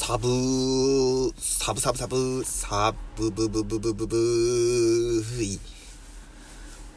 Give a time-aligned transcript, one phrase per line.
[0.00, 5.60] サブー、サブサブサブ、サブブブブブブブーい。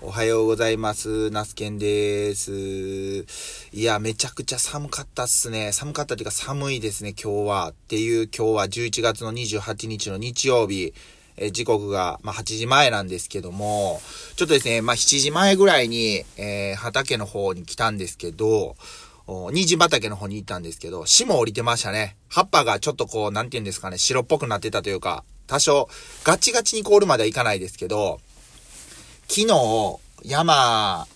[0.02, 1.32] おはようございます。
[1.32, 3.26] ナスケンです。
[3.74, 5.72] いや、めちゃくちゃ寒かったっすね。
[5.74, 7.70] 寒かったっていうか寒いですね、今日は。
[7.72, 10.94] っていう今日は11月の28日の日曜日。
[11.38, 14.00] え時刻が、まあ、8時前なんですけども、
[14.36, 18.76] ちょっとですね、まあ、7時前ぐらいに、えー畑の方に来たんですけど、
[19.34, 22.18] お虹畑の方に行ったんですけど、霜降りてましたね。
[22.28, 25.88] 葉っぱがちょっとこう、なんて言うんですかね、白っぽくなってたというか、多少、
[26.26, 28.20] ガチガチに凍るまではいかないですけど、
[29.30, 31.08] 昨日、山、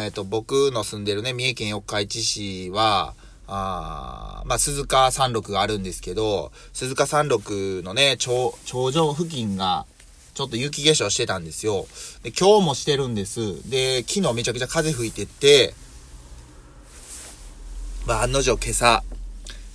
[0.00, 3.14] えっ、と、僕の住んでるね、三重県四日市市は、
[3.46, 9.86] あまあ、鈴鹿山麓があるんですけど、鈴鹿山麓のね、頂、上付近が、
[10.34, 11.86] ちょっと雪化粧してたんですよ。
[12.22, 13.68] で、今日もしてるんです。
[13.68, 15.74] で、昨日めちゃくちゃ風吹いてって、
[18.06, 19.02] まあ、案の定今朝、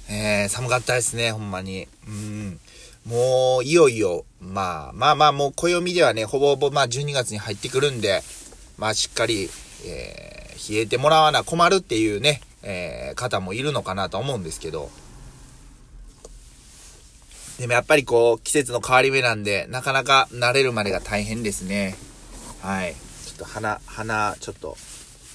[0.07, 1.87] えー、寒かったですね、ほんまに。
[2.07, 2.59] うん。
[3.07, 8.21] もう、いよいよ、まあ、まあまあ、もう暦ではね、ほぼほぼ、まあ、12月に入ってくるんで、
[8.77, 9.49] まあ、しっかり、
[9.87, 14.91] えー、冷えてもらわな困るっていうね、えー、方もいるのかなと思うんですけど、
[17.57, 21.95] でもやっぱりこう、季節の変わり目なんで、なかなか慣れるまでが大変ですね。
[22.61, 22.93] はい。
[23.25, 24.77] ちょっと鼻、鼻、ちょっと、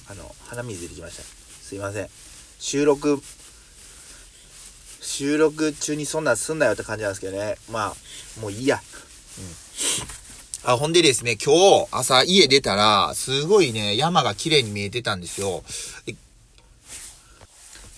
[0.09, 1.23] あの、鼻水出てきました。
[1.23, 2.07] すいません。
[2.59, 3.21] 収録、
[5.01, 7.57] 収録中にそんなんすんなよって感じなんですけどね。
[7.71, 7.95] まあ、
[8.39, 8.81] もういいや。
[9.37, 10.71] うん。
[10.71, 15.63] あ、ほんでですね、今日朝家出たら、すごいね、山が綺麗に見えてたんですよ。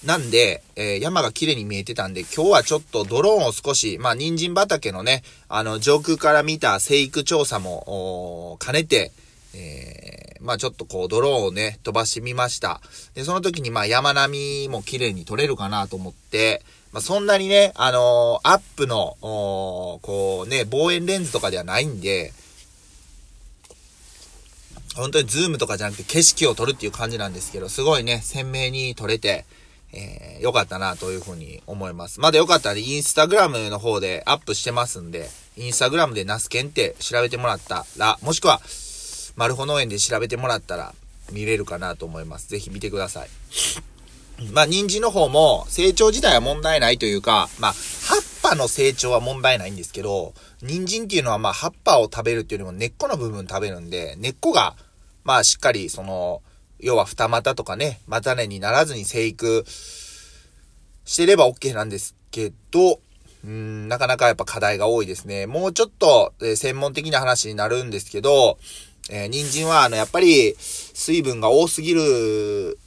[0.03, 9.11] なんで、えー山が綺麗に見えてたんで、今日はちょっとドローンを少し、まあ、人参畑のね、あの、上空から見た生育調査も、兼ねて、
[9.53, 12.79] えーまあちょっとこうドローンをね、飛ばしてみました。
[13.15, 22.31] で、その時にまあ山並みも綺麗に撮れるかなと思って、まあそんなにね、あのーアップの、こうね、望遠レンズとかではないんで、
[24.95, 29.45] 本当にズームとかじゃなくて景色を撮るっていう感じなんですけど、すごいね、鮮明に撮れて、
[29.91, 32.21] えー、よかったなというふうに思います。
[32.21, 38.61] まだよかったらインスタグラムの方でアップしてますんで、インスタグラムでナスケンって調べてもらったら、もしくは、
[39.37, 40.93] マルホ農園で調べてもらったら
[41.31, 42.49] 見れるかなと思います。
[42.49, 43.29] ぜひ見てください。
[44.51, 54.75] まあ、人参の方も成長自体は問題ないというか、まあ、葉っぱの成長は問題ないんですけど、人参っていうのはまあ、葉っぱを食べるっていうよりも根っこの部分食べるんで、根っこが、
[55.23, 56.41] まあ、しっかり、その、
[56.79, 59.65] 要は二股とかね、股根にならずに生育
[61.05, 62.99] してれば OK なんですけど、
[63.43, 65.47] うーん、なかなかやっぱ課題が多いですね。
[65.47, 68.57] もうちょっと、えー専門的な話になるんですけど、
[69.09, 72.79] えー人参は、あの、やっぱり、水分が多すぎる、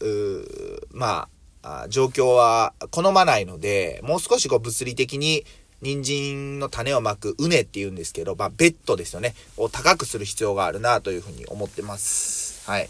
[0.92, 1.28] ま
[1.62, 5.44] あ、状況は好まないので、もう少しこう物理的に
[5.82, 9.34] 人参の種をまく畝って言うんですけど、まあ、ベッドですよね。
[9.56, 12.68] を高くする必要があるなというふうに思ってます。
[12.68, 12.88] はい。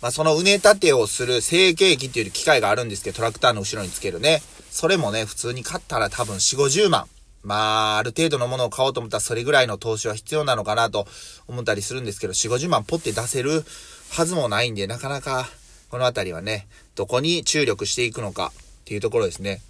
[0.00, 4.42] まあ、その畝立てをする成形機っていう機械があるんですけど、トラクターの後ろにつけるね。
[4.70, 7.06] それもね、普通に買ったら多分4、50万。
[7.42, 11.06] まあ、ある程度のものを買おうと思ったらそれぐらいの投資は必要なのかなと
[11.48, 13.64] 思ったりするんですけど、4、50万ポって出せる
[14.10, 15.48] はずもないんで、なかなか
[15.90, 18.52] このあたりはね、どこに注力していくのか
[18.82, 19.60] っていうところですね。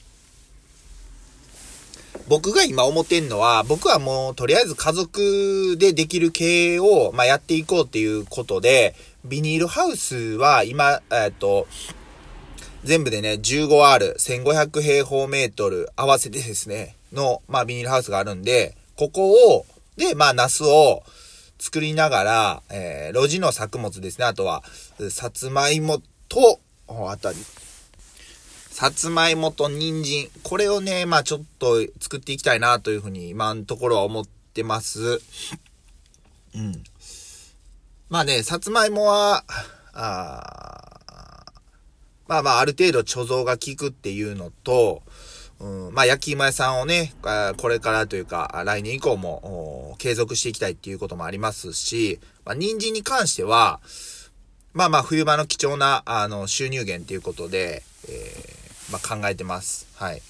[2.28, 8.94] 僕が今思ってんのは、僕はもうとりあえず家族でできる経営を、まあ、やっていこうっていうことで、
[9.24, 11.66] ビニールハウスは今、えっと、
[12.84, 21.02] 全部でね、15R、1500平方メートル合わせてですね、の、まあ、ビニールハウスがあるんで、ここを、で、まあ、ナスを
[21.58, 24.24] 作りながら、えー、露地の作物ですね。
[24.24, 24.62] あとは、
[25.10, 27.38] さつまいもと、あたり、
[28.70, 30.30] さつまいもと人参。
[30.42, 35.20] これをね、まあちょっと作っていきたいなというふうに今のところは思ってます。
[36.54, 36.82] うん。
[38.08, 39.44] まあね、さつまいもは、
[39.92, 41.52] あ
[42.26, 45.02] まあまあある程度貯蔵が効くっていうのと、
[45.62, 47.14] うん、まあ焼き芋屋さんをね、
[47.56, 53.80] これからというか、来年以降も継続していきたいっていうこともありますし、まあ人参に関しては、
[54.72, 59.86] まあまあ冬場の貴重なあの収入源っていうことで、えーまあ考えてます。
[59.94, 60.20] はい。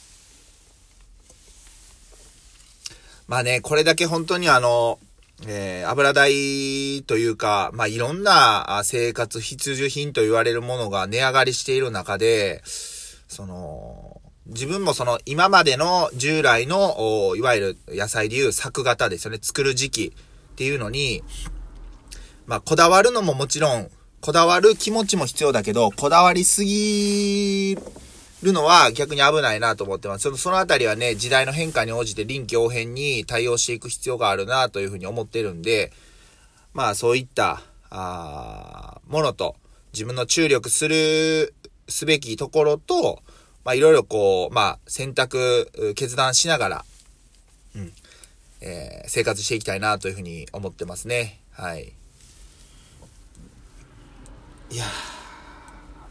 [3.26, 4.98] まあね、これだけ本当にあの、
[5.46, 12.62] えー油代というか、まあいろんな生活必需品と言われるものが値上がりしている中で、
[13.28, 14.11] その、
[14.46, 20.12] 自分もその今までの従来の、いわゆる野菜でいう作型ですよね、作る時期
[20.52, 21.22] っていうのに、
[22.46, 23.90] まあこだわるのももちろん、
[24.20, 27.76] こだわる気持ちも必要だけど、こだわりすぎ
[28.42, 30.22] るのは逆に危ないなと思ってます。
[30.22, 35.92] そのそのあたりはね、時代の変化に応じて臨機応変に対応していく必要があるなというふうに思ってるんで、
[36.74, 39.54] まあそういった、あものと
[39.92, 41.54] 自分の注力する、
[41.88, 43.22] すべきところと、
[43.64, 46.84] まあいろいろこう、まあ選択、決断しながら、
[47.76, 47.92] うん、
[48.60, 51.40] えー、生活していきたいなというふうに思ってますね。
[51.52, 51.92] はい。
[54.70, 54.84] いや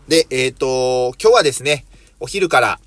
[0.07, 1.85] で、えっ、ー、と、今日はですね、
[2.19, 2.79] お昼から、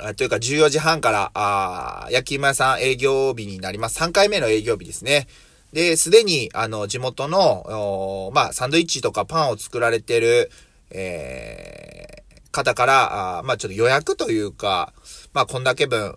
[0.00, 4.00] あというか14時半から、あ焼き芋屋さん営業日になります。
[4.00, 5.28] 3回目の営業日ですね。
[5.72, 10.50] で、すでに、あの、地元の、まあ、サンドイッチとかパンを作られてる、
[10.90, 14.92] えー、方から、あまあ、ちょっと予約というか、
[15.32, 16.14] まあ、こんだけ分、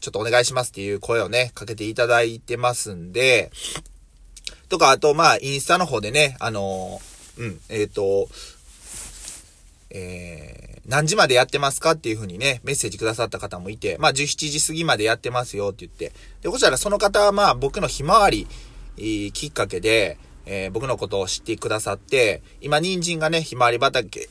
[0.00, 3.50] ちょっとお願いしますっていう声をね、かけていただいてますんで、
[4.68, 7.00] とか、あと、まあ、インスタの方でね、あの
[7.38, 8.28] うん、えっ、ー、と、
[9.90, 16.12] えー、何時までやってますかっていう風にね、メッセージくださった方もいて、まあ17時過ぎまでやってますよって言って、
[16.42, 18.46] で、こちらその方はまあ僕のひまわり、
[18.96, 24.28] きっかけで、えー、僕のことを知ってくださって、今人参がね、ひまわり畑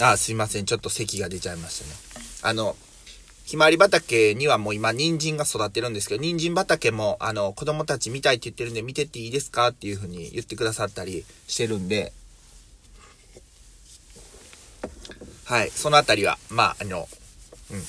[0.00, 1.92] あ、すいません、ちょっと咳が出ちゃいましたね。
[2.42, 2.76] あの、
[3.44, 12.12] ひまわり畑にはもう今人参が育ってるんですけど、人参畑もあの子供たち見たいって言ってるんで見てっていいですかっていう風に言ってくださったりしてるんで、
[15.44, 17.06] はい、そのあたりは、まあ、あの、
[17.70, 17.82] うん。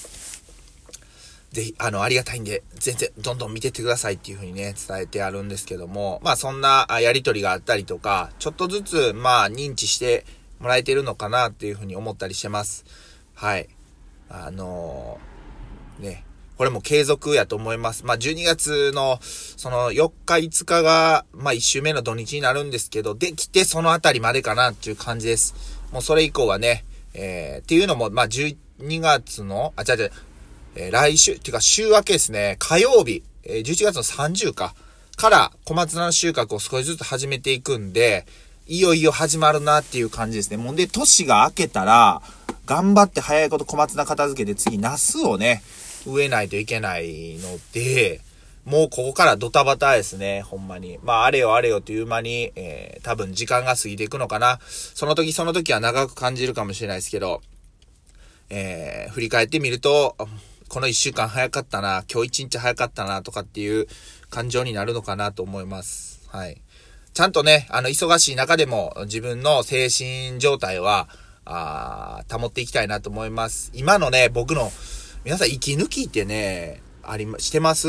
[1.54, 10.26] ぜひ、あの、ありがたいんで、全然、どんどん見てってくださいっていう風にね、伝えてあるんですけども、まあ、そんなやりとりがあったりとか、ちょっとずつ、まあ、認知して
[10.60, 12.86] もらえてるのかなっていう風に思ったりしてます。
[13.34, 13.68] はい。
[14.30, 16.26] あのー、ね、
[16.58, 18.06] これも継続やと思います。
[18.06, 25.54] まあ、12月の、その4日5日が、まあ、1週目の土日になるんですけど、できてそのあたりまでかなっていう感じです。
[25.92, 28.56] もうそれ以降はね、えー、っていうのも、まあ、12
[29.02, 30.12] 月の、あ、違う違う、
[30.76, 34.76] えー、来週、っていうか週明けですね、火曜日、えー、11月の30か、
[35.18, 38.26] から小松菜の収穫を少しずつ始めていくんで、
[38.68, 40.58] いよいよ始まるなっていう感じですね。
[40.58, 42.24] もんで、年が明けたら、
[42.66, 45.62] 頑張って早いこと小松菜片付けて次、ナスをね、
[46.08, 48.22] 植えないといけないので、
[48.66, 50.98] もうここからドタバタですね、ほんまに。
[51.04, 54.60] まあ、あれよあれよという間に、えー、多分時間が過ぎていくのかな。
[54.66, 57.44] その時その時は長く感じるかもしれないですけど、
[58.50, 60.16] えー、振り返ってみると、
[60.70, 63.88] この一週間早かったな、今日一日早かったな、とかっていう
[64.32, 66.20] 感情になるのかなと思います。
[66.30, 66.60] はい。
[67.16, 71.08] ちゃんとね、あの、忙しい中でも自分の精神状態は、
[71.46, 73.72] あ保っていきたいなと思います。
[73.74, 74.70] 今のね、僕の、
[75.24, 77.88] 皆さん息抜きってね、ありま、してます？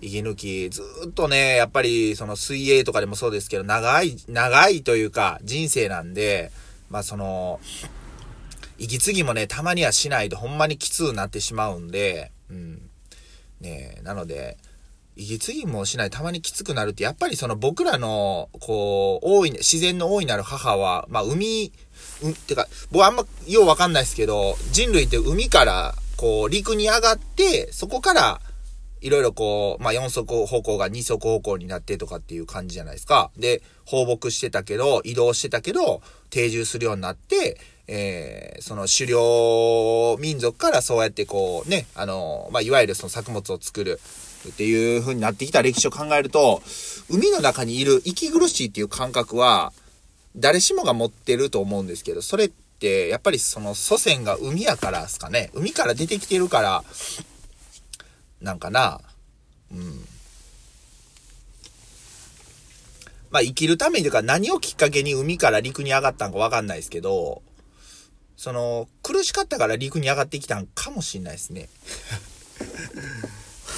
[0.00, 6.50] 息抜き、ずっとね、やっぱりその水泳とかでもそうですけど、長い、長いというか人生なんで、
[6.88, 7.60] まあその、
[8.78, 12.88] 息継ぎもね、たまにはしないとほんまにきつくなってしまうんで、うん。
[13.60, 14.56] ねなので、
[15.18, 21.72] 息継ぎもしない、たまにきつくなるって、やっぱりその僕らの、こう、大い、自然の大いなる母は、まあ海、
[22.22, 28.40] うん、てか、僕あんまようわかんないですけど、人類って海から、こう、陸に上がって、そこから、
[29.00, 33.30] いろいろこう、まあ、4足歩行が2足歩行になってとかっていう感じじゃないですか。
[33.36, 43.98] で、放牧してたけど、移動してたけど、定住するようになって、えー、その狩猟民族からそうやってこうね、あの、まあ、いわゆるその作物を作る
[44.48, 46.62] っていう風になってきた歴史を考えると、
[47.08, 49.72] 海の中にいる息苦しいっていう感覚は、
[50.36, 55.50] 誰しもが持ってると思うんですけど、それって、やっぱりその祖先が海やからですかね。
[55.54, 56.84] 海から出てきてるから、
[58.42, 59.00] なんかな、
[59.72, 60.04] うん。
[63.30, 67.42] まあ生きるためにというか何をきっかけに海から陸に上がったんかわかんないですけど、
[68.38, 71.68] その、苦しかったから陸に上がってきたんかもしんないですね。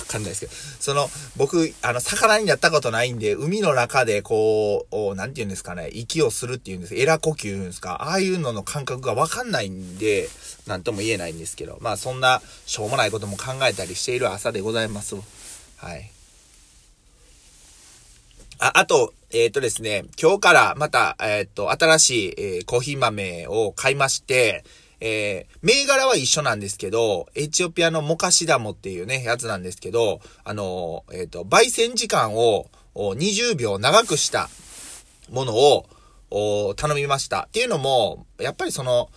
[0.00, 10.28] わかんないですけど、その、僕、あの、魚になったことないんで、海の中でこう、なんて言うんですかね、息をするっていうんです、エラ呼吸言うんですか、ああいうのの感覚がわかんないんで、
[10.66, 15.16] なんとも言えないんですけど、まあそんなしょうもないことも考えたりしている朝でございます。
[15.76, 16.10] はい。
[18.62, 24.64] あ、あと、えっ、ー、とですね、今日からまた、えっ、ー、と、新しい、えー、コーヒー豆を買いまして、
[25.00, 34.50] えー、銘柄は一緒なんですけど、エチオピアのモカシダモっていうね、やつなんですけど、あの、えっ、と、焙煎時間を20秒長くした
[35.30, 35.54] もの
[36.30, 37.44] を頼みました。
[37.44, 39.08] っていうのも、やっぱりその、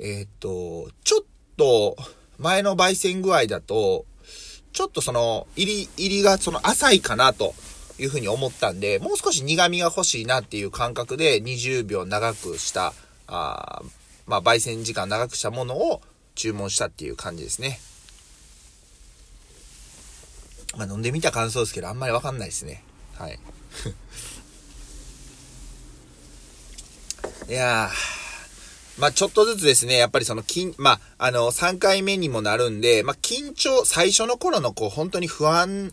[0.00, 1.24] えっ、と、ちょっ
[1.56, 1.96] と
[2.38, 4.04] 前の焙煎具合だと、
[4.72, 7.54] ちょっとその、入り、入りがその浅いかなと
[7.98, 12.92] いうふうに思ったんで、もう少し苦味が欲しいなっていう感覚で20秒長くした、
[13.26, 13.82] あ
[14.26, 16.00] まあ、焙煎時間長くしたものを
[16.34, 17.78] 注文したっていう感じですね。
[20.76, 22.82] まあ、飲んでみた感想ですけど、あんまりわかんないですね。
[23.16, 23.38] はい。
[27.48, 35.92] いやー、まあ、ちょっとずつですね、やっぱりその、緊、まあ、あの、3回目にもなるんで、まあ、緊張、最初の頃のこう、本当に不安、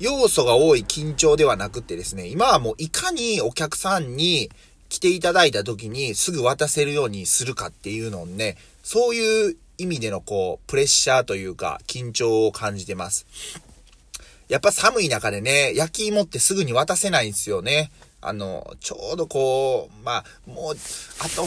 [0.00, 4.50] 要素が多い緊張ではなくてですね、今はもういかにお客さんに
[4.88, 13.26] 来ていただいた時にすぐ渡せるようにするかっていうのをね、そういう意味でのこう、プレッシャーというか、緊張を感じてます。
[14.48, 17.90] やっぱ寒い中でね、焼き芋ってすぐに渡せないんですよね。
[18.20, 20.76] あの、ちょうどこう、まあ、もう、
[21.20, 21.46] あと、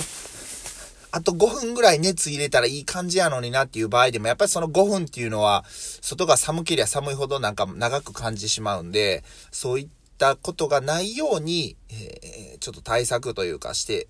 [1.12, 9.88] あと5分ぐらい熱入れたらいい感じやのになっていう場合でも、やっぱりその5分っていうのは、外が寒ければ寒いほどなんか長く感じてしまうんで、そういっ
[10.18, 14.08] たことがないように、えー、ちょっと対策というかして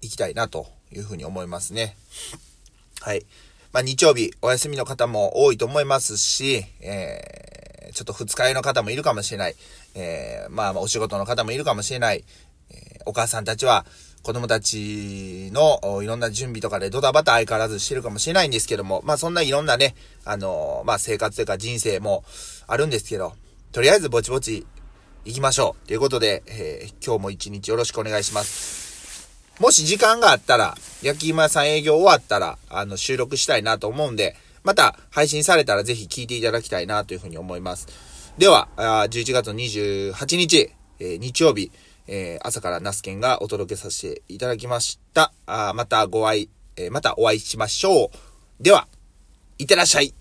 [0.00, 1.96] いきたいなというふうに思いますね。
[3.00, 3.26] はい。
[3.72, 9.56] まあ、日曜日お休みの方も多いと思いますし、えー、ちょっと二日酔いの方もいるかもしれない。
[9.96, 12.24] えー、まあ、お仕事の方もいるかもしれない。
[12.70, 13.84] えー、お母さんたちは、
[14.24, 22.24] 子供たちのいろんな準備とかでドタバタ相変わらずしてるかもしれないんですけども、まあそんないろんなね、あのー、まあ生活というか人生も
[22.66, 23.34] あるんですけど、
[23.70, 24.66] とりあえずぼちぼち
[25.26, 25.86] 行きましょう。
[25.86, 29.28] ということで、えー、今日も一日よろしくお願いします。
[29.60, 37.88] もし時間があったら、焼き芋屋さん営業終わったら、あの、収録したいなと思うんで、また配信されたらぜひ聞いていただきたいなというふうに思います。
[38.38, 41.70] では、11月28日、えー、日曜日、
[42.06, 45.32] えー、朝からナスケンがお届けさせていただきました。
[45.46, 48.62] あまたご愛、えー、またお会いしましょう。
[48.62, 48.86] では、
[49.58, 50.14] いってらっしゃい。